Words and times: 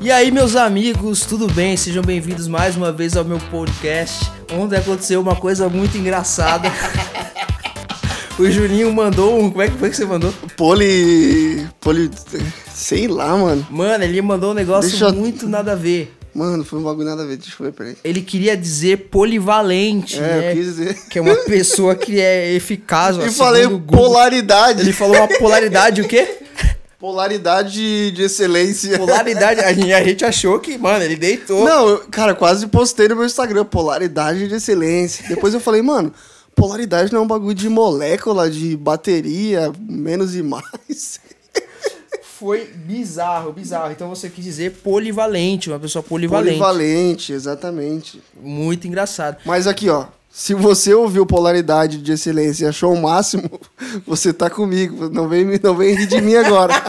E 0.00 0.10
aí, 0.10 0.30
meus 0.30 0.54
amigos, 0.56 1.24
tudo 1.24 1.46
bem? 1.48 1.76
Sejam 1.76 2.02
bem-vindos 2.02 2.46
mais 2.46 2.76
uma 2.76 2.92
vez 2.92 3.16
ao 3.16 3.24
meu 3.24 3.38
podcast. 3.50 4.30
Ontem 4.52 4.76
aconteceu 4.76 5.20
uma 5.20 5.34
coisa 5.34 5.68
muito 5.68 5.96
engraçada. 5.96 6.70
o 8.38 8.48
Juninho 8.50 8.92
mandou 8.92 9.40
um. 9.40 9.50
Como 9.50 9.62
é 9.62 9.68
que 9.68 9.76
foi 9.78 9.90
que 9.90 9.96
você 9.96 10.04
mandou? 10.04 10.32
Poli. 10.56 11.66
Poli. 11.80 12.10
Sei 12.72 13.08
lá, 13.08 13.36
mano. 13.36 13.66
Mano, 13.70 14.04
ele 14.04 14.20
mandou 14.22 14.50
um 14.50 14.54
negócio 14.54 14.90
Deixa 14.90 15.06
eu- 15.06 15.14
muito 15.14 15.48
nada 15.48 15.72
a 15.72 15.76
ver. 15.76 16.12
Mano, 16.34 16.62
foi 16.66 16.78
um 16.78 16.82
bagulho 16.82 17.08
nada 17.08 17.22
a 17.22 17.26
ver. 17.26 17.38
Deixa 17.38 17.54
eu 17.58 17.64
ver, 17.64 17.72
peraí. 17.72 17.96
Ele 18.04 18.20
queria 18.20 18.54
dizer 18.54 19.08
polivalente, 19.10 20.18
É, 20.18 20.20
né? 20.20 20.50
eu 20.52 20.56
quis 20.56 20.64
dizer. 20.66 20.94
Que 21.08 21.18
é 21.18 21.22
uma 21.22 21.34
pessoa 21.34 21.94
que 21.94 22.20
é 22.20 22.52
eficaz. 22.52 23.16
ó, 23.18 23.24
E 23.24 23.30
falei 23.30 23.66
polaridade. 23.80 24.82
Ele 24.82 24.92
falou 24.92 25.16
uma 25.16 25.26
polaridade, 25.40 26.02
o 26.02 26.06
quê? 26.06 26.40
Polaridade 26.98 28.10
de 28.10 28.22
excelência. 28.22 28.98
Polaridade. 28.98 29.60
A 29.60 29.72
gente, 29.72 29.92
a 29.92 30.02
gente 30.02 30.24
achou 30.24 30.58
que, 30.58 30.78
mano, 30.78 31.04
ele 31.04 31.16
deitou. 31.16 31.64
Não, 31.64 31.88
eu, 31.88 31.98
cara, 32.10 32.34
quase 32.34 32.66
postei 32.66 33.06
no 33.08 33.16
meu 33.16 33.26
Instagram. 33.26 33.64
Polaridade 33.64 34.48
de 34.48 34.54
excelência. 34.54 35.28
Depois 35.28 35.52
eu 35.52 35.60
falei, 35.60 35.82
mano, 35.82 36.12
polaridade 36.54 37.12
não 37.12 37.20
é 37.20 37.22
um 37.22 37.26
bagulho 37.26 37.54
de 37.54 37.68
molécula, 37.68 38.50
de 38.50 38.76
bateria, 38.76 39.70
menos 39.78 40.34
e 40.34 40.42
mais. 40.42 41.20
Foi 42.22 42.66
bizarro, 42.66 43.52
bizarro. 43.52 43.92
Então 43.92 44.08
você 44.08 44.28
quis 44.28 44.44
dizer 44.44 44.72
polivalente, 44.82 45.70
uma 45.70 45.78
pessoa 45.78 46.02
polivalente. 46.02 46.58
Polivalente, 46.58 47.32
exatamente. 47.32 48.22
Muito 48.40 48.86
engraçado. 48.86 49.38
Mas 49.44 49.66
aqui, 49.66 49.88
ó. 49.88 50.06
Se 50.38 50.52
você 50.52 50.92
ouviu 50.92 51.24
polaridade 51.24 51.96
de 51.96 52.12
excelência 52.12 52.66
e 52.66 52.68
achou 52.68 52.92
o 52.92 53.00
máximo, 53.00 53.58
você 54.06 54.34
tá 54.34 54.50
comigo. 54.50 55.08
Não 55.08 55.26
vem, 55.26 55.46
não 55.62 55.74
vem 55.74 55.94
rir 55.94 56.06
de 56.06 56.20
mim 56.20 56.34
agora. 56.34 56.74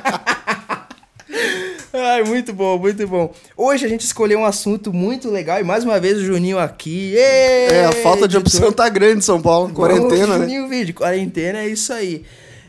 Ai, 1.93 2.25
muito 2.25 2.51
bom, 2.51 2.77
muito 2.77 3.07
bom. 3.07 3.33
Hoje 3.55 3.85
a 3.85 3.87
gente 3.87 4.01
escolheu 4.01 4.39
um 4.39 4.45
assunto 4.45 4.91
muito 4.91 5.29
legal 5.29 5.61
e 5.61 5.63
mais 5.63 5.85
uma 5.85 5.97
vez 5.97 6.17
o 6.17 6.25
Juninho 6.25 6.59
aqui. 6.59 7.17
É, 7.17 7.85
a 7.85 7.93
falta 7.93 8.27
de 8.27 8.35
opção 8.35 8.69
tá 8.69 8.89
grande 8.89 9.19
em 9.19 9.21
São 9.21 9.41
Paulo. 9.41 9.73
Quarentena, 9.73 10.09
Vamos, 10.09 10.27
né? 10.27 10.39
Juninho 10.39 10.67
Vídeo, 10.67 10.93
quarentena 10.93 11.59
é 11.59 11.69
isso 11.69 11.93
aí. 11.93 12.25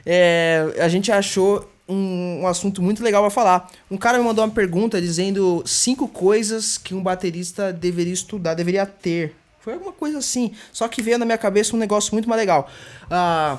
É, 0.07 0.65
a 0.79 0.87
gente 0.87 1.11
achou 1.11 1.69
um, 1.89 2.43
um 2.43 2.47
assunto 2.47 2.81
muito 2.81 3.03
legal 3.03 3.23
pra 3.23 3.31
falar. 3.31 3.69
Um 3.91 3.97
cara 3.97 4.17
me 4.17 4.23
mandou 4.23 4.45
uma 4.45 4.55
pergunta 4.55 5.01
dizendo 5.01 5.61
cinco 5.67 6.07
coisas 6.07 6.79
que 6.79 6.95
um 6.95 7.03
baterista 7.03 7.73
deveria 7.73 8.15
estudar, 8.15 8.55
deveria 8.55 8.87
ter. 8.87 9.35
Foi 9.69 9.75
alguma 9.75 9.93
coisa 9.93 10.17
assim. 10.17 10.53
Só 10.73 10.89
que 10.89 11.03
veio 11.03 11.19
na 11.19 11.27
minha 11.27 11.37
cabeça 11.37 11.77
um 11.77 11.79
negócio 11.79 12.15
muito 12.15 12.27
mais 12.27 12.41
legal. 12.41 12.71
Ah, 13.11 13.59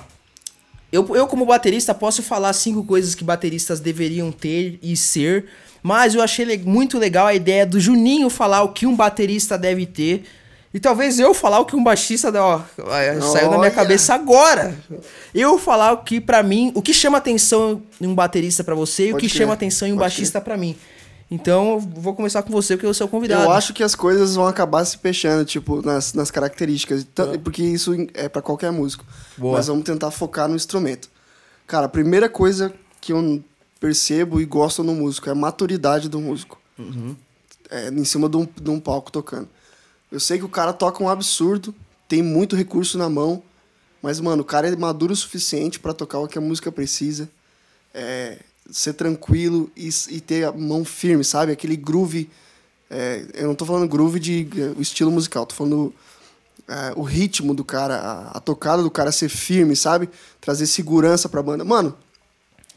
eu, 0.92 1.16
eu, 1.16 1.28
como 1.28 1.46
baterista, 1.46 1.94
posso 1.94 2.24
falar 2.24 2.52
cinco 2.54 2.84
coisas 2.84 3.14
que 3.14 3.24
bateristas 3.24 3.80
deveriam 3.80 4.32
ter 4.32 4.80
e 4.82 4.98
ser, 4.98 5.46
mas 5.84 6.16
eu 6.16 6.24
achei 6.24 6.58
muito 6.58 6.98
legal 6.98 7.28
a 7.28 7.36
ideia 7.36 7.64
do 7.64 7.80
Juninho 7.80 8.28
falar 8.28 8.64
o 8.64 8.70
que 8.70 8.88
um 8.88 8.96
baterista 8.96 9.56
deve 9.56 9.86
ter. 9.86 10.24
E 10.74 10.80
talvez 10.80 11.20
eu 11.20 11.32
falar 11.32 11.60
o 11.60 11.66
que 11.66 11.76
um 11.76 11.84
baixista. 11.84 12.34
Ó, 12.42 12.62
saiu 13.22 13.52
na 13.52 13.60
minha 13.60 13.70
cabeça 13.70 14.16
agora. 14.16 14.76
Eu 15.34 15.60
falar 15.60 15.92
o 15.92 15.98
que 15.98 16.20
pra 16.20 16.42
mim. 16.42 16.72
O 16.74 16.82
que 16.82 16.92
chama 16.92 17.20
atenção 17.20 17.84
em 18.02 18.08
um 18.08 18.16
baterista 18.16 18.64
pra 18.64 18.74
você 18.74 19.10
e 19.10 19.14
o 19.14 19.18
que 19.18 19.28
crer, 19.28 19.42
chama 19.42 19.54
atenção 19.54 19.88
em 19.88 19.92
um 19.92 19.96
pode 19.96 20.06
baixista 20.06 20.42
pra 20.42 20.58
mim. 20.58 20.76
Então, 21.32 21.74
eu 21.74 21.80
vou 21.80 22.16
começar 22.16 22.42
com 22.42 22.52
você, 22.52 22.76
porque 22.76 22.88
eu 22.88 22.94
sou 22.94 23.06
o 23.06 23.10
convidado. 23.10 23.44
Eu 23.44 23.52
acho 23.52 23.72
que 23.74 23.84
as 23.84 23.94
coisas 23.94 24.36
vão 24.36 24.48
acabar 24.48 24.84
se 24.84 24.98
fechando, 24.98 25.46
tipo, 25.46 25.82
nas, 25.86 26.14
nas 26.14 26.32
características. 26.32 27.06
Tan- 27.14 27.34
Ah. 27.36 27.40
Porque 27.40 27.62
isso 27.62 27.92
é 28.16 28.28
pra 28.28 28.42
qualquer 28.42 28.72
músico. 28.72 29.06
Boa. 29.38 29.58
Mas 29.58 29.68
vamos 29.68 29.84
tentar 29.84 30.10
focar 30.10 30.48
no 30.50 30.56
instrumento. 30.56 31.08
Cara, 31.68 31.86
a 31.86 31.90
primeira 31.90 32.28
coisa 32.28 32.74
que 33.00 33.14
eu 33.14 33.44
percebo 33.80 34.42
e 34.42 34.46
gosto 34.46 34.84
no 34.84 34.96
músico 34.96 35.30
é 35.30 35.32
a 35.32 35.36
maturidade 35.36 36.10
do 36.10 36.20
músico. 36.20 36.60
Uhum. 36.80 37.16
É, 37.70 37.90
em 37.90 38.04
cima 38.04 38.28
de 38.28 38.36
um, 38.38 38.48
de 38.60 38.70
um 38.72 38.80
palco 38.80 39.12
tocando. 39.12 39.48
Eu 40.12 40.20
sei 40.20 40.40
que 40.40 40.46
o 40.46 40.50
cara 40.50 40.74
toca 40.74 41.04
um 41.04 41.10
absurdo, 41.10 41.76
tem 42.08 42.24
muito 42.24 42.56
recurso 42.56 42.98
na 42.98 43.08
mão, 43.08 43.44
mas, 44.02 44.20
mano, 44.20 44.42
o 44.42 44.46
cara 44.46 44.68
é 44.68 44.76
maduro 44.76 45.14
o 45.14 45.16
suficiente 45.16 45.80
pra 45.80 45.94
tocar 45.94 46.18
o 46.18 46.28
que 46.28 46.40
a 46.40 46.42
música 46.42 46.72
precisa. 46.72 47.30
É, 47.94 48.40
ser 48.72 48.94
tranquilo 48.94 49.72
e, 49.76 49.90
e 50.10 50.20
ter 50.20 50.46
a 50.46 50.52
mão 50.52 50.86
firme, 50.86 51.24
sabe? 51.24 51.52
Aquele 51.52 51.76
groove. 51.76 52.30
é, 52.90 53.26
eu 53.34 53.48
não 53.48 53.56
tô 53.56 53.66
falando 53.66 53.88
groove 53.88 54.20
de 54.20 54.48
é, 54.56 54.82
estilo 54.82 55.12
musical, 55.12 55.46
tô 55.46 55.56
falando 55.56 55.94
é, 56.68 56.94
o 56.96 57.02
ritmo 57.02 57.54
do 57.54 57.64
cara, 57.64 57.96
a, 57.98 58.38
a 58.38 58.40
tocada 58.40 58.84
do 58.84 58.92
cara 58.92 59.12
ser 59.12 59.30
firme, 59.30 59.76
sabe? 59.76 60.10
Trazer 60.40 60.68
segurança 60.68 61.28
pra 61.28 61.42
banda. 61.42 61.64
Mano, 61.66 61.96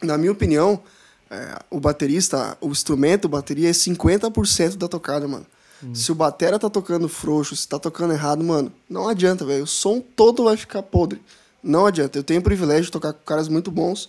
na 0.03 0.16
minha 0.16 0.32
opinião, 0.32 0.82
é, 1.30 1.58
o 1.70 1.80
baterista, 1.80 2.56
o 2.60 2.69
instrumento, 2.69 3.26
a 3.26 3.30
bateria 3.30 3.69
é 3.69 3.72
50% 3.72 4.76
da 4.76 4.88
tocada, 4.88 5.26
mano. 5.28 5.47
Se 5.92 6.12
o 6.12 6.14
batera 6.14 6.60
tá 6.60 6.70
tocando 6.70 7.09
frouxo, 7.09 7.56
se 7.56 7.66
tá 7.66 7.76
tocando 7.76 8.12
errado, 8.12 8.44
mano, 8.44 8.72
não 8.88 9.09
adianta, 9.09 9.44
velho. 9.44 9.64
O 9.64 9.66
som 9.66 10.00
todo 10.00 10.44
vai 10.44 10.56
ficar 10.56 10.80
podre. 10.80 11.20
Não 11.60 11.86
adianta. 11.86 12.16
Eu 12.16 12.22
tenho 12.22 12.38
o 12.38 12.42
privilégio 12.42 12.84
de 12.84 12.92
tocar 12.92 13.12
com 13.12 13.24
caras 13.24 13.48
muito 13.48 13.69
bons. 13.69 14.09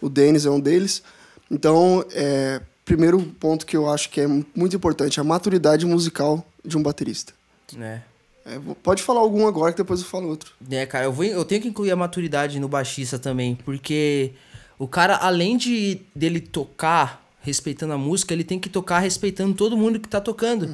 O 0.00 0.08
Denis 0.08 0.46
é 0.46 0.50
um 0.50 0.60
deles. 0.60 1.02
Então, 1.50 2.04
é, 2.12 2.60
primeiro 2.84 3.20
ponto 3.40 3.66
que 3.66 3.76
eu 3.76 3.88
acho 3.88 4.10
que 4.10 4.20
é 4.20 4.26
muito 4.26 4.76
importante, 4.76 5.20
a 5.20 5.24
maturidade 5.24 5.86
musical 5.86 6.46
de 6.64 6.76
um 6.76 6.82
baterista. 6.82 7.32
É. 7.78 8.00
É, 8.46 8.58
pode 8.82 9.02
falar 9.02 9.20
algum 9.20 9.46
agora 9.46 9.72
que 9.72 9.78
depois 9.78 10.00
eu 10.00 10.06
falo 10.06 10.28
outro. 10.28 10.52
É, 10.70 10.86
cara, 10.86 11.04
eu, 11.04 11.12
vou, 11.12 11.24
eu 11.24 11.44
tenho 11.44 11.60
que 11.60 11.68
incluir 11.68 11.90
a 11.90 11.96
maturidade 11.96 12.58
no 12.58 12.68
baixista 12.68 13.18
também, 13.18 13.54
porque 13.54 14.32
o 14.78 14.88
cara, 14.88 15.16
além 15.16 15.56
de 15.56 16.00
dele 16.14 16.40
tocar 16.40 17.26
respeitando 17.40 17.92
a 17.92 17.98
música, 17.98 18.32
ele 18.32 18.44
tem 18.44 18.58
que 18.58 18.68
tocar 18.68 19.00
respeitando 19.00 19.54
todo 19.54 19.76
mundo 19.76 20.00
que 20.00 20.08
tá 20.08 20.20
tocando. 20.20 20.66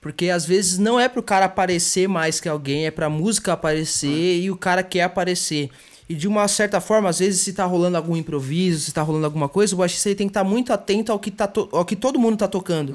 Porque 0.00 0.30
às 0.30 0.44
vezes 0.44 0.78
não 0.78 0.98
é 0.98 1.08
pro 1.08 1.22
cara 1.22 1.46
aparecer 1.46 2.08
mais 2.08 2.40
que 2.40 2.48
alguém, 2.48 2.86
é 2.86 2.90
pra 2.90 3.08
música 3.08 3.52
aparecer 3.52 4.40
e 4.40 4.50
o 4.50 4.56
cara 4.56 4.82
quer 4.82 5.02
aparecer. 5.02 5.70
E 6.12 6.14
de 6.14 6.28
uma 6.28 6.46
certa 6.46 6.78
forma, 6.78 7.08
às 7.08 7.20
vezes, 7.20 7.40
se 7.40 7.54
tá 7.54 7.64
rolando 7.64 7.96
algum 7.96 8.14
improviso, 8.14 8.80
se 8.82 8.92
tá 8.92 9.00
rolando 9.00 9.24
alguma 9.24 9.48
coisa, 9.48 9.74
o 9.74 9.78
baixista 9.78 10.10
ele 10.10 10.14
tem 10.14 10.26
que 10.26 10.30
estar 10.32 10.44
muito 10.44 10.70
atento 10.70 11.10
ao 11.10 11.18
que, 11.18 11.30
tá 11.30 11.50
ao 11.72 11.86
que 11.86 11.96
todo 11.96 12.18
mundo 12.18 12.36
tá 12.36 12.46
tocando. 12.46 12.92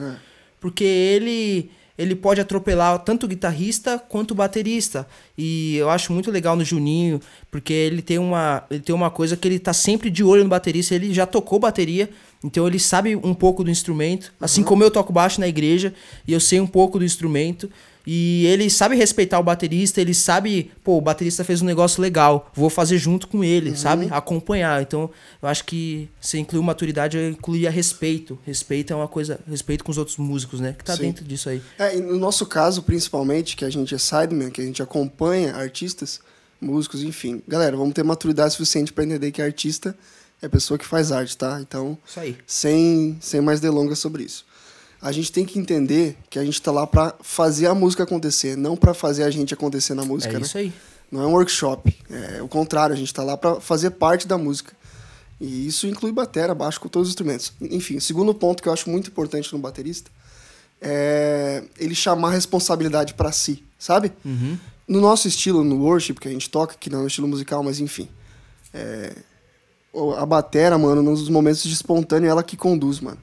Porque 0.59 0.83
ele 0.83 1.71
ele 1.97 2.15
pode 2.15 2.39
atropelar 2.39 2.99
tanto 2.99 3.25
o 3.25 3.27
guitarrista 3.27 3.97
quanto 3.97 4.31
o 4.31 4.35
baterista. 4.35 5.07
E 5.35 5.77
eu 5.77 5.89
acho 5.89 6.13
muito 6.13 6.29
legal 6.29 6.55
no 6.55 6.63
Juninho, 6.63 7.19
porque 7.49 7.73
ele 7.73 8.03
tem 8.03 8.19
uma, 8.19 8.63
ele 8.69 8.81
tem 8.81 8.93
uma 8.93 9.09
coisa 9.09 9.35
que 9.35 9.47
ele 9.47 9.57
tá 9.57 9.73
sempre 9.73 10.11
de 10.11 10.23
olho 10.23 10.43
no 10.43 10.49
baterista, 10.49 10.93
ele 10.93 11.11
já 11.11 11.25
tocou 11.25 11.57
bateria, 11.57 12.07
então 12.43 12.67
ele 12.67 12.79
sabe 12.79 13.15
um 13.15 13.33
pouco 13.33 13.63
do 13.63 13.71
instrumento, 13.71 14.33
assim 14.39 14.63
como 14.63 14.83
eu 14.83 14.91
toco 14.91 15.11
baixo 15.11 15.39
na 15.39 15.47
igreja 15.47 15.93
e 16.27 16.33
eu 16.33 16.39
sei 16.39 16.59
um 16.59 16.67
pouco 16.67 16.99
do 16.99 17.05
instrumento. 17.05 17.69
E 18.09 18.45
ele 18.45 18.69
sabe 18.69 18.95
respeitar 18.95 19.37
o 19.37 19.43
baterista, 19.43 19.99
ele 19.99 20.13
sabe, 20.13 20.71
pô, 20.81 20.97
o 20.97 21.01
baterista 21.01 21.43
fez 21.43 21.61
um 21.61 21.65
negócio 21.65 22.01
legal, 22.01 22.49
vou 22.55 22.69
fazer 22.69 22.97
junto 22.97 23.27
com 23.27 23.43
ele, 23.43 23.75
sabe? 23.75 24.07
Acompanhar. 24.09 24.81
Então, 24.81 25.09
eu 25.41 25.49
acho 25.49 25.65
que 25.65 26.07
você 26.21 26.37
incluir 26.37 26.63
maturidade, 26.63 27.17
eu 27.17 27.29
incluiria 27.31 27.69
respeito. 27.69 28.39
Respeito 28.45 28.93
é 28.93 28.95
uma 28.95 29.09
coisa, 29.09 29.41
respeito 29.45 29.83
com 29.83 29.91
os 29.91 29.97
outros 29.97 30.15
músicos, 30.15 30.61
né? 30.61 30.73
Que 30.77 30.85
tá 30.85 30.95
Sim. 30.95 31.01
dentro 31.01 31.25
disso 31.25 31.49
aí. 31.49 31.61
É, 31.77 31.97
e 31.97 32.01
no 32.01 32.17
nosso 32.17 32.45
caso, 32.45 32.81
principalmente, 32.81 33.57
que 33.57 33.65
a 33.65 33.69
gente 33.69 33.93
é 33.93 33.97
sideman, 33.97 34.51
que 34.51 34.61
a 34.61 34.65
gente 34.65 34.81
acompanha 34.81 35.53
artistas, 35.53 36.21
músicos, 36.61 37.03
enfim. 37.03 37.43
Galera, 37.45 37.75
vamos 37.75 37.93
ter 37.93 38.05
maturidade 38.05 38.53
suficiente 38.53 38.93
para 38.93 39.03
entender 39.03 39.33
que 39.33 39.41
artista 39.41 39.93
é 40.41 40.47
pessoa 40.47 40.77
que 40.77 40.85
faz 40.85 41.11
arte, 41.11 41.35
tá? 41.37 41.59
Então, 41.61 41.97
Isso 42.07 42.19
aí. 42.19 42.37
sem, 42.45 43.17
sem 43.21 43.41
mais 43.41 43.59
delongas 43.59 43.99
sobre 43.99 44.23
isso. 44.23 44.45
A 45.01 45.11
gente 45.11 45.31
tem 45.31 45.45
que 45.45 45.59
entender 45.59 46.17
que 46.29 46.39
a 46.39 46.43
gente 46.45 46.61
tá 46.61 46.71
lá 46.71 46.85
para 46.87 47.13
fazer 47.21 47.67
a 47.67 47.75
música 47.75 48.03
acontecer, 48.03 48.55
não 48.57 48.75
para 48.75 48.93
fazer 48.93 49.23
a 49.23 49.29
gente 49.29 49.53
acontecer 49.53 49.93
na 49.93 50.03
música, 50.03 50.33
É 50.35 50.39
né? 50.39 50.45
isso 50.45 50.57
aí. 50.57 50.73
Não 51.11 51.21
é 51.21 51.25
um 51.27 51.31
workshop. 51.31 51.95
É 52.09 52.41
o 52.41 52.47
contrário, 52.47 52.93
a 52.93 52.97
gente 52.97 53.13
tá 53.13 53.23
lá 53.23 53.37
para 53.37 53.61
fazer 53.61 53.91
parte 53.91 54.27
da 54.27 54.37
música. 54.37 54.73
E 55.39 55.67
isso 55.67 55.85
inclui 55.87 56.11
batera, 56.11 56.53
baixo, 56.55 56.79
com 56.79 56.89
todos 56.89 57.07
os 57.09 57.11
instrumentos. 57.11 57.53
Enfim, 57.61 57.97
o 57.97 58.01
segundo 58.01 58.33
ponto 58.33 58.61
que 58.61 58.67
eu 58.67 58.73
acho 58.73 58.89
muito 58.89 59.09
importante 59.09 59.53
no 59.53 59.59
baterista 59.59 60.09
é 60.81 61.63
ele 61.79 61.95
chamar 61.95 62.29
a 62.29 62.31
responsabilidade 62.31 63.13
para 63.13 63.31
si, 63.31 63.63
sabe? 63.79 64.11
Uhum. 64.25 64.57
No 64.87 64.99
nosso 65.01 65.27
estilo, 65.27 65.63
no 65.63 65.77
worship 65.83 66.15
que 66.15 66.27
a 66.27 66.31
gente 66.31 66.49
toca, 66.49 66.75
que 66.79 66.89
não 66.89 66.99
é 66.99 67.03
um 67.03 67.07
estilo 67.07 67.27
musical, 67.27 67.63
mas 67.63 67.79
enfim. 67.79 68.07
é, 68.73 69.13
A 70.17 70.25
batera, 70.25 70.77
mano, 70.77 71.01
nos 71.01 71.27
momentos 71.29 71.63
de 71.63 71.73
espontâneo, 71.73 72.29
ela 72.29 72.43
que 72.43 72.57
conduz, 72.57 72.99
mano. 72.99 73.17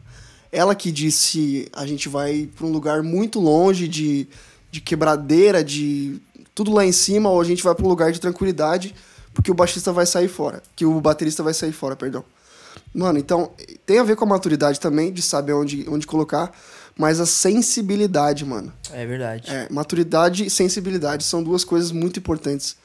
Ela 0.50 0.74
que 0.74 0.92
diz 0.92 1.14
se 1.14 1.68
a 1.72 1.86
gente 1.86 2.08
vai 2.08 2.48
pra 2.54 2.66
um 2.66 2.70
lugar 2.70 3.02
muito 3.02 3.40
longe 3.40 3.88
de, 3.88 4.28
de 4.70 4.80
quebradeira, 4.80 5.64
de 5.64 6.20
tudo 6.54 6.72
lá 6.72 6.84
em 6.84 6.92
cima, 6.92 7.28
ou 7.28 7.40
a 7.40 7.44
gente 7.44 7.62
vai 7.62 7.74
pra 7.74 7.84
um 7.84 7.88
lugar 7.88 8.12
de 8.12 8.20
tranquilidade, 8.20 8.94
porque 9.32 9.50
o 9.50 9.54
baixista 9.54 9.92
vai 9.92 10.06
sair 10.06 10.28
fora. 10.28 10.62
Que 10.76 10.86
o 10.86 11.00
baterista 11.00 11.42
vai 11.42 11.52
sair 11.52 11.72
fora, 11.72 11.96
perdão. 11.96 12.24
Mano, 12.94 13.18
então, 13.18 13.50
tem 13.84 13.98
a 13.98 14.04
ver 14.04 14.14
com 14.14 14.24
a 14.24 14.28
maturidade 14.28 14.78
também, 14.78 15.12
de 15.12 15.22
saber 15.22 15.52
onde, 15.52 15.84
onde 15.88 16.06
colocar, 16.06 16.52
mas 16.96 17.18
a 17.18 17.26
sensibilidade, 17.26 18.44
mano. 18.44 18.72
É 18.92 19.04
verdade. 19.04 19.50
É, 19.50 19.66
maturidade 19.70 20.46
e 20.46 20.50
sensibilidade 20.50 21.24
são 21.24 21.42
duas 21.42 21.64
coisas 21.64 21.90
muito 21.90 22.20
importantes. 22.20 22.76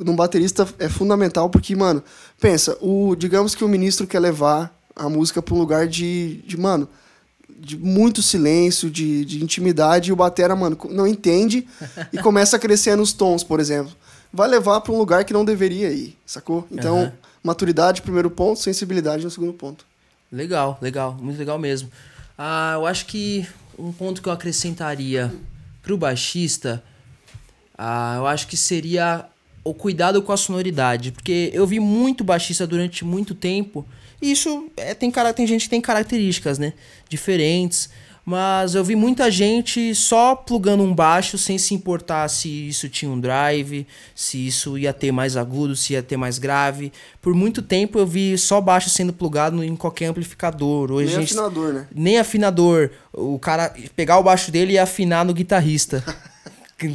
Num 0.00 0.14
baterista 0.14 0.68
é 0.78 0.88
fundamental 0.88 1.50
porque, 1.50 1.74
mano, 1.74 2.02
pensa, 2.40 2.76
o, 2.80 3.16
digamos 3.16 3.54
que 3.54 3.64
o 3.64 3.68
ministro 3.68 4.06
quer 4.06 4.20
levar 4.20 4.72
a 4.94 5.08
música 5.08 5.42
para 5.42 5.54
um 5.54 5.58
lugar 5.58 5.86
de, 5.86 6.42
de, 6.46 6.56
mano, 6.56 6.88
de 7.48 7.76
muito 7.76 8.22
silêncio, 8.22 8.90
de, 8.90 9.24
de 9.24 9.42
intimidade, 9.42 10.10
e 10.10 10.12
o 10.12 10.16
batera, 10.16 10.54
mano, 10.54 10.76
não 10.90 11.06
entende 11.06 11.66
e 12.12 12.18
começa 12.22 12.56
a 12.56 12.58
crescer 12.58 12.96
nos 12.96 13.12
tons, 13.12 13.42
por 13.42 13.60
exemplo. 13.60 13.92
Vai 14.32 14.48
levar 14.48 14.80
para 14.80 14.92
um 14.92 14.98
lugar 14.98 15.24
que 15.24 15.32
não 15.32 15.44
deveria 15.44 15.90
ir, 15.90 16.16
sacou? 16.26 16.66
Então, 16.70 16.98
Aham. 17.02 17.12
maturidade, 17.42 18.02
primeiro 18.02 18.30
ponto, 18.30 18.60
sensibilidade 18.60 19.24
no 19.24 19.30
segundo 19.30 19.52
ponto. 19.52 19.84
Legal, 20.30 20.78
legal, 20.82 21.16
muito 21.20 21.38
legal 21.38 21.58
mesmo. 21.58 21.90
Ah, 22.36 22.72
eu 22.74 22.86
acho 22.86 23.06
que 23.06 23.48
um 23.78 23.92
ponto 23.92 24.20
que 24.20 24.28
eu 24.28 24.32
acrescentaria 24.32 25.32
pro 25.82 25.96
baixista, 25.96 26.82
ah, 27.76 28.16
eu 28.18 28.26
acho 28.26 28.46
que 28.46 28.56
seria 28.56 29.24
o 29.64 29.74
cuidado 29.74 30.22
com 30.22 30.32
a 30.32 30.36
sonoridade, 30.36 31.12
porque 31.12 31.50
eu 31.52 31.66
vi 31.66 31.80
muito 31.80 32.24
baixista 32.24 32.66
durante 32.66 33.04
muito 33.04 33.34
tempo. 33.34 33.86
E 34.20 34.30
isso 34.30 34.68
é, 34.76 34.94
tem 34.94 35.12
tem 35.34 35.46
gente 35.46 35.64
que 35.64 35.70
tem 35.70 35.80
características, 35.80 36.58
né, 36.58 36.72
diferentes. 37.08 37.90
Mas 38.30 38.74
eu 38.74 38.84
vi 38.84 38.94
muita 38.94 39.30
gente 39.30 39.94
só 39.94 40.36
plugando 40.36 40.82
um 40.82 40.94
baixo 40.94 41.38
sem 41.38 41.56
se 41.56 41.72
importar 41.72 42.28
se 42.28 42.68
isso 42.68 42.86
tinha 42.86 43.10
um 43.10 43.18
drive, 43.18 43.86
se 44.14 44.46
isso 44.46 44.76
ia 44.76 44.92
ter 44.92 45.10
mais 45.10 45.34
agudo, 45.34 45.74
se 45.74 45.94
ia 45.94 46.02
ter 46.02 46.18
mais 46.18 46.38
grave. 46.38 46.92
Por 47.22 47.32
muito 47.32 47.62
tempo 47.62 47.98
eu 47.98 48.06
vi 48.06 48.36
só 48.36 48.60
baixo 48.60 48.90
sendo 48.90 49.14
plugado 49.14 49.64
em 49.64 49.74
qualquer 49.74 50.08
amplificador. 50.08 50.92
Hoje 50.92 51.06
Nem 51.06 51.20
gente 51.20 51.32
afinador, 51.32 51.72
né? 51.72 51.86
nem 51.94 52.18
afinador. 52.18 52.90
O 53.14 53.38
cara 53.38 53.74
pegar 53.96 54.18
o 54.18 54.22
baixo 54.22 54.50
dele 54.50 54.74
e 54.74 54.78
afinar 54.78 55.24
no 55.24 55.32
guitarrista. 55.32 56.04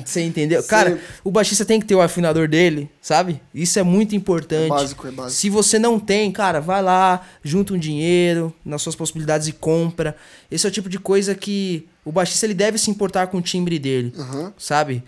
Você 0.06 0.22
entendeu? 0.22 0.64
Cara, 0.64 0.98
o 1.24 1.32
baixista 1.32 1.66
tem 1.66 1.80
que 1.80 1.86
ter 1.86 1.96
o 1.96 2.02
afinador 2.02 2.48
dele, 2.48 2.90
sabe? 3.02 3.42
Isso 3.54 3.78
é 3.78 3.84
muito 3.84 4.16
importante. 4.16 4.68
É 4.68 4.70
básico, 4.70 5.08
é 5.08 5.12
básico. 5.12 5.42
Se 5.42 5.50
você 5.50 5.78
não 5.78 6.00
tem, 6.00 6.32
cara, 6.32 6.62
vai 6.62 6.82
lá, 6.82 7.22
junta 7.44 7.74
um 7.74 7.78
dinheiro 7.78 8.54
nas 8.64 8.82
suas 8.82 8.96
possibilidades 8.96 9.50
e 9.50 9.52
compra. 9.52 10.16
Esse 10.50 10.66
é 10.66 10.70
o 10.70 10.72
tipo 10.72 10.88
de 10.88 11.00
coisa 11.00 11.36
que 11.36 11.86
o 12.06 12.12
baixista 12.12 12.46
ele 12.46 12.54
deve 12.54 12.78
se 12.78 12.90
importar 12.92 13.28
com 13.28 13.38
o 13.38 13.42
timbre 13.42 13.80
dele, 13.80 14.14
Aham. 14.18 14.54
sabe? 14.58 15.04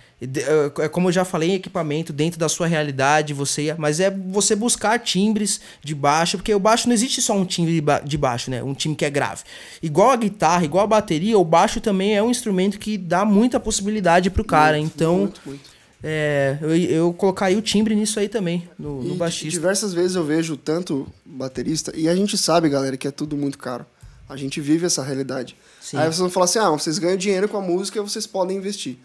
É 0.80 0.88
como 0.88 1.10
eu 1.10 1.12
já 1.12 1.26
falei, 1.26 1.54
equipamento 1.56 2.14
dentro 2.14 2.40
da 2.40 2.48
sua 2.48 2.68
realidade, 2.68 3.34
você 3.34 3.76
mas 3.78 4.00
é 4.00 4.10
você 4.10 4.56
buscar 4.56 4.98
timbres 5.00 5.60
de 5.84 5.94
baixo, 5.94 6.38
porque 6.38 6.54
o 6.54 6.60
baixo 6.60 6.88
não 6.88 6.94
existe 6.94 7.22
só 7.22 7.34
um 7.34 7.46
timbre 7.46 7.74
de 7.74 7.82
ba- 7.82 8.00
de 8.00 8.18
baixo, 8.18 8.50
né? 8.50 8.64
Um 8.64 8.74
timbre 8.74 8.98
que 9.00 9.06
é 9.06 9.10
grave. 9.10 9.44
Igual 9.84 10.12
a 10.12 10.16
guitarra, 10.16 10.64
igual 10.66 10.84
a 10.86 10.88
bateria, 10.88 11.38
o 11.38 11.44
baixo 11.44 11.82
também 11.82 12.16
é 12.16 12.24
um 12.24 12.32
instrumento 12.32 12.80
que 12.80 12.98
dá 12.98 13.26
muita 13.26 13.60
possibilidade 13.60 14.30
pro 14.30 14.44
cara. 14.46 14.78
Muito, 14.78 14.94
então, 14.96 15.18
muito, 15.18 15.42
muito. 15.46 15.70
é, 16.04 16.58
eu, 16.62 16.76
eu 16.76 17.14
colocaria 17.14 17.58
o 17.58 17.62
timbre 17.62 17.94
nisso 17.94 18.20
aí 18.20 18.30
também, 18.30 18.68
no, 18.80 19.04
no 19.04 19.16
E 19.16 19.18
baixista. 19.18 19.50
diversas 19.50 19.94
vezes 19.94 20.16
eu 20.16 20.24
vejo 20.24 20.56
tanto 20.56 21.08
baterista, 21.26 21.92
e 21.96 22.08
a 22.08 22.16
gente 22.16 22.38
sabe, 22.38 22.70
galera, 22.70 22.96
que 22.96 23.08
é 23.08 23.12
tudo 23.12 23.36
muito 23.36 23.58
caro. 23.58 23.86
A 24.28 24.36
gente 24.36 24.60
vive 24.60 24.86
essa 24.86 25.04
realidade. 25.04 25.56
Sim. 25.80 25.98
Aí 25.98 26.06
vocês 26.06 26.18
vão 26.18 26.30
falar 26.30 26.46
assim: 26.46 26.60
ah, 26.60 26.70
vocês 26.70 26.98
ganham 26.98 27.18
dinheiro 27.18 27.48
com 27.48 27.58
a 27.58 27.62
música, 27.62 28.02
vocês 28.02 28.26
podem 28.26 28.58
investir. 28.58 28.98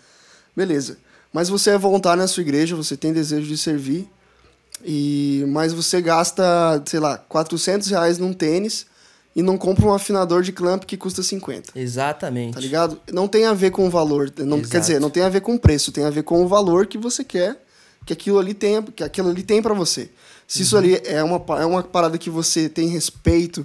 Beleza. 0.57 0.99
Mas 1.33 1.49
você 1.49 1.71
é 1.71 1.79
voluntário 1.79 2.21
na 2.21 2.27
sua 2.27 2.41
igreja, 2.41 2.75
você 2.75 2.97
tem 2.97 3.13
desejo 3.13 3.47
de 3.47 3.57
servir, 3.57 4.09
e 4.85 5.45
mas 5.49 5.73
você 5.73 6.01
gasta, 6.01 6.83
sei 6.87 6.99
lá, 6.99 7.19
400 7.19 7.89
reais 7.89 8.19
num 8.19 8.33
tênis 8.33 8.87
e 9.37 9.43
não 9.43 9.57
compra 9.57 9.87
um 9.87 9.95
afinador 9.95 10.43
de 10.43 10.51
clamp 10.51 10.85
que 10.85 10.97
custa 10.97 11.23
50. 11.23 11.79
Exatamente. 11.79 12.55
Tá 12.55 12.61
ligado? 12.61 13.01
Não 13.13 13.29
tem 13.29 13.45
a 13.45 13.53
ver 13.53 13.71
com 13.71 13.87
o 13.87 13.91
valor. 13.91 14.33
Não, 14.39 14.57
Exato. 14.57 14.71
quer 14.71 14.81
dizer, 14.81 15.01
não 15.01 15.11
tem 15.11 15.23
a 15.23 15.29
ver 15.29 15.41
com 15.41 15.55
o 15.55 15.59
preço, 15.59 15.93
tem 15.93 16.05
a 16.05 16.11
ver 16.11 16.25
com 16.25 16.43
o 16.43 16.49
valor 16.49 16.87
que 16.87 16.99
você 16.99 17.23
quer 17.23 17.63
que 18.05 18.13
aquilo 18.13 18.39
ali 18.39 18.55
tenha, 18.55 18.83
que 18.83 19.05
aquilo 19.05 19.29
ali 19.29 19.43
tem 19.43 19.63
para 19.63 19.75
você. 19.75 20.11
Se 20.47 20.63
isso 20.63 20.77
ali 20.77 21.01
é 21.05 21.23
uma, 21.23 21.43
é 21.61 21.65
uma 21.65 21.83
parada 21.83 22.19
que 22.19 22.29
você 22.29 22.69
tem 22.69 22.89
respeito, 22.89 23.65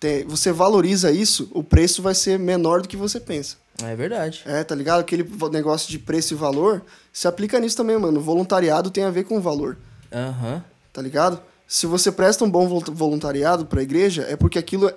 tem- 0.00 0.24
você 0.24 0.52
valoriza 0.52 1.10
isso, 1.10 1.48
o 1.52 1.62
preço 1.62 2.02
vai 2.02 2.14
ser 2.14 2.38
menor 2.38 2.82
do 2.82 2.88
que 2.88 2.96
você 2.96 3.18
pensa. 3.20 3.56
É 3.82 3.94
verdade. 3.94 4.42
É, 4.46 4.64
tá 4.64 4.74
ligado? 4.74 5.00
Aquele 5.00 5.28
negócio 5.52 5.88
de 5.90 5.98
preço 5.98 6.32
e 6.32 6.36
valor 6.36 6.82
se 7.12 7.28
aplica 7.28 7.58
nisso 7.60 7.76
também, 7.76 7.98
mano. 7.98 8.20
Voluntariado 8.20 8.90
tem 8.90 9.04
a 9.04 9.10
ver 9.10 9.24
com 9.24 9.36
o 9.36 9.40
valor, 9.40 9.76
Aham. 10.12 10.64
tá 10.92 11.02
ligado? 11.02 11.40
Se 11.68 11.86
você 11.86 12.10
presta 12.12 12.44
um 12.44 12.50
bom 12.50 12.68
vol- 12.68 12.82
voluntariado 12.92 13.66
pra 13.66 13.82
igreja, 13.82 14.22
é 14.28 14.36
porque 14.36 14.58
aquilo 14.58 14.90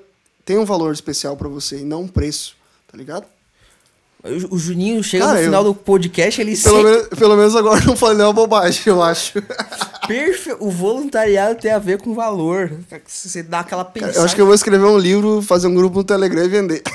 tem 0.45 0.57
um 0.57 0.65
valor 0.65 0.93
especial 0.93 1.35
pra 1.35 1.47
você 1.49 1.79
e 1.79 1.83
não 1.83 2.03
um 2.03 2.07
preço, 2.07 2.55
tá 2.89 2.97
ligado? 2.97 3.25
O, 4.51 4.57
Juninho 4.57 5.01
chega 5.01 5.23
Cara, 5.25 5.37
no 5.39 5.45
final 5.45 5.61
eu- 5.61 5.71
do 5.71 5.75
podcast, 5.79 6.41
ele 6.41 6.57
Pelo, 6.57 6.75
sempre... 6.77 6.91
menos, 6.91 7.07
pelo 7.07 7.37
menos 7.37 7.55
agora 7.55 7.81
não 7.85 7.95
falei 7.95 8.21
uma 8.25 8.33
bobagem, 8.33 8.81
eu 8.85 9.01
acho. 9.01 9.41
Perfe... 10.07 10.57
O 10.59 10.69
voluntariado 10.69 11.55
tem 11.59 11.71
a 11.71 11.79
ver 11.79 12.01
com 12.01 12.13
valor. 12.13 12.69
Você 13.07 13.41
dá 13.41 13.61
aquela 13.61 13.85
pensada. 13.85 14.17
Eu 14.17 14.23
acho 14.23 14.35
que 14.35 14.41
eu 14.41 14.45
vou 14.45 14.53
escrever 14.55 14.83
um 14.83 14.97
livro, 14.97 15.41
fazer 15.41 15.67
um 15.67 15.73
grupo 15.73 15.99
no 15.99 16.03
Telegram 16.03 16.43
e 16.43 16.49
vender. 16.49 16.83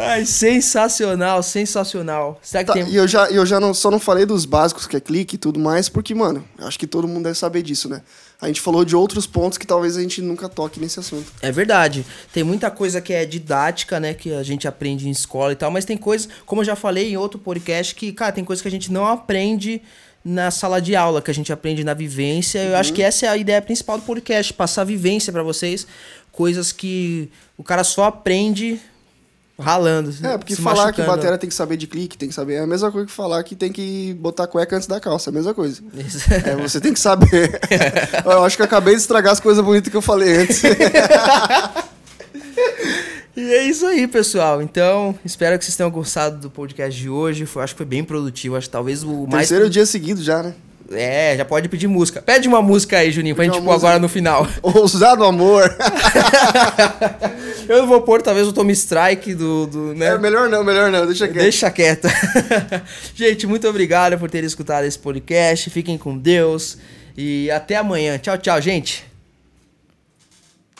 Ai, 0.00 0.24
sensacional, 0.26 1.42
sensacional. 1.42 2.38
Será 2.42 2.64
que 2.64 2.68
Tá, 2.68 2.72
tem... 2.74 2.88
e 2.88 2.96
eu 2.96 3.06
já, 3.06 3.30
eu 3.30 3.44
já 3.44 3.60
não, 3.60 3.74
só 3.74 3.90
não 3.90 3.98
falei 4.00 4.24
dos 4.24 4.44
básicos, 4.44 4.86
que 4.86 4.96
é 4.96 5.00
clique 5.00 5.34
e 5.36 5.38
tudo 5.38 5.58
mais, 5.60 5.88
porque, 5.88 6.14
mano, 6.14 6.44
eu 6.58 6.66
acho 6.66 6.78
que 6.78 6.86
todo 6.86 7.06
mundo 7.06 7.24
deve 7.24 7.38
saber 7.38 7.62
disso, 7.62 7.88
né? 7.88 8.02
A 8.40 8.46
gente 8.46 8.60
falou 8.60 8.84
de 8.84 8.96
outros 8.96 9.26
pontos 9.26 9.58
que 9.58 9.66
talvez 9.66 9.96
a 9.96 10.00
gente 10.00 10.22
nunca 10.22 10.48
toque 10.48 10.80
nesse 10.80 10.98
assunto. 10.98 11.30
É 11.42 11.52
verdade. 11.52 12.06
Tem 12.32 12.42
muita 12.42 12.70
coisa 12.70 13.00
que 13.00 13.12
é 13.12 13.26
didática, 13.26 14.00
né? 14.00 14.14
Que 14.14 14.32
a 14.32 14.42
gente 14.42 14.66
aprende 14.66 15.06
em 15.06 15.10
escola 15.10 15.52
e 15.52 15.56
tal. 15.56 15.70
Mas 15.70 15.84
tem 15.84 15.96
coisas, 15.98 16.26
como 16.46 16.62
eu 16.62 16.64
já 16.64 16.74
falei 16.74 17.12
em 17.12 17.16
outro 17.18 17.38
podcast, 17.38 17.94
que, 17.94 18.12
cara, 18.12 18.32
tem 18.32 18.42
coisas 18.44 18.62
que 18.62 18.68
a 18.68 18.70
gente 18.70 18.90
não 18.90 19.06
aprende 19.06 19.82
na 20.24 20.50
sala 20.50 20.80
de 20.80 20.96
aula, 20.96 21.20
que 21.20 21.30
a 21.30 21.34
gente 21.34 21.52
aprende 21.52 21.84
na 21.84 21.92
vivência. 21.94 22.58
Eu 22.62 22.70
Uhum. 22.72 22.76
acho 22.78 22.92
que 22.94 23.02
essa 23.02 23.26
é 23.26 23.28
a 23.28 23.36
ideia 23.36 23.60
principal 23.60 23.98
do 23.98 24.04
podcast, 24.04 24.52
passar 24.54 24.84
vivência 24.84 25.30
pra 25.32 25.42
vocês. 25.42 25.86
Coisas 26.32 26.72
que 26.72 27.30
o 27.58 27.62
cara 27.62 27.84
só 27.84 28.04
aprende 28.04 28.80
ralando. 29.60 30.12
É, 30.22 30.38
porque 30.38 30.56
falar 30.56 30.92
que 30.92 31.00
machucando. 31.00 31.08
batera 31.08 31.38
tem 31.38 31.48
que 31.48 31.54
saber 31.54 31.76
de 31.76 31.86
clique, 31.86 32.18
tem 32.18 32.28
que 32.28 32.34
saber. 32.34 32.54
É 32.54 32.60
a 32.60 32.66
mesma 32.66 32.90
coisa 32.90 33.06
que 33.06 33.12
falar 33.12 33.42
que 33.42 33.54
tem 33.54 33.72
que 33.72 34.14
botar 34.14 34.46
cueca 34.46 34.76
antes 34.76 34.88
da 34.88 35.00
calça, 35.00 35.30
é 35.30 35.32
a 35.32 35.34
mesma 35.34 35.54
coisa. 35.54 35.82
Isso. 35.94 36.32
É, 36.32 36.56
você 36.56 36.80
tem 36.80 36.92
que 36.92 37.00
saber. 37.00 37.60
eu 38.24 38.44
acho 38.44 38.56
que 38.56 38.62
eu 38.62 38.66
acabei 38.66 38.94
de 38.94 39.00
estragar 39.00 39.32
as 39.32 39.40
coisas 39.40 39.64
bonitas 39.64 39.90
que 39.90 39.96
eu 39.96 40.02
falei 40.02 40.36
antes. 40.38 40.62
E 43.36 43.54
é 43.54 43.62
isso 43.62 43.86
aí, 43.86 44.06
pessoal. 44.08 44.60
Então, 44.60 45.14
espero 45.24 45.56
que 45.58 45.64
vocês 45.64 45.76
tenham 45.76 45.90
gostado 45.90 46.36
do 46.38 46.50
podcast 46.50 47.00
de 47.00 47.08
hoje. 47.08 47.46
Foi, 47.46 47.62
acho 47.62 47.74
que 47.74 47.78
foi 47.78 47.86
bem 47.86 48.02
produtivo. 48.04 48.56
Acho 48.56 48.66
que 48.66 48.72
talvez 48.72 49.02
o 49.02 49.26
mais. 49.26 49.48
Terceiro 49.48 49.70
dia 49.70 49.86
seguido 49.86 50.22
já, 50.22 50.42
né? 50.42 50.54
É, 50.90 51.36
já 51.36 51.44
pode 51.44 51.68
pedir 51.68 51.86
música. 51.86 52.20
Pede 52.20 52.48
uma 52.48 52.60
música 52.60 52.98
aí, 52.98 53.12
Juninho, 53.12 53.36
pra 53.36 53.44
Pede 53.44 53.54
gente 53.54 53.62
uma 53.62 53.72
pôr 53.72 53.78
agora 53.78 53.98
no 54.00 54.08
final. 54.08 54.46
Ousado 54.60 55.24
amor. 55.24 55.62
Eu 57.70 57.82
não 57.82 57.86
vou 57.86 58.00
pôr, 58.02 58.20
talvez, 58.20 58.48
o 58.48 58.52
Tommy 58.52 58.72
Strike 58.72 59.32
do. 59.32 59.64
do 59.64 59.94
né? 59.94 60.06
É, 60.06 60.18
melhor 60.18 60.48
não, 60.48 60.64
melhor 60.64 60.90
não, 60.90 61.06
deixa 61.06 61.28
quieto. 61.28 61.42
Deixa 61.42 61.70
quieto. 61.70 62.08
gente, 63.14 63.46
muito 63.46 63.68
obrigado 63.68 64.18
por 64.18 64.28
terem 64.28 64.44
escutado 64.44 64.82
esse 64.86 64.98
podcast. 64.98 65.70
Fiquem 65.70 65.96
com 65.96 66.18
Deus. 66.18 66.78
E 67.16 67.48
até 67.48 67.76
amanhã. 67.76 68.18
Tchau, 68.18 68.36
tchau, 68.38 68.60
gente. 68.60 69.09